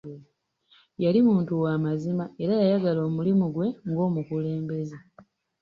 Yali 1.03 1.19
muntu 1.27 1.51
wa 1.63 1.73
mazima 1.85 2.25
era 2.43 2.53
yayagala 2.61 2.99
omulimu 3.09 3.45
gwe 3.53 3.67
ng'omukulembeze. 3.89 4.97